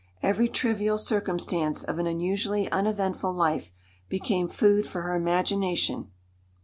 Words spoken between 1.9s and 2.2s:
an